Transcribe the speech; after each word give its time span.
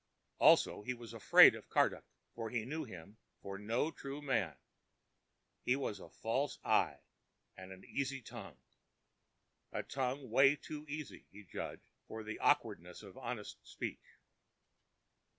Also, 0.39 0.81
he 0.81 0.95
was 0.95 1.13
afraid 1.13 1.53
of 1.53 1.69
Karduk, 1.69 2.01
for 2.33 2.49
he 2.49 2.65
knew 2.65 2.85
him 2.85 3.17
for 3.39 3.59
no 3.59 3.91
true 3.91 4.19
man. 4.19 4.55
His 5.63 5.77
was 5.77 5.99
a 5.99 6.09
false 6.09 6.57
eye, 6.63 7.01
and 7.55 7.71
an 7.71 7.85
easy 7.85 8.19
tongue—a 8.19 9.83
tongue 9.83 10.57
too 10.63 10.87
easy, 10.89 11.27
he 11.29 11.43
judged, 11.43 11.85
for 12.07 12.23
the 12.23 12.39
awkwardness 12.39 13.03
of 13.03 13.15
honest 13.15 13.57
speech. 13.61 14.17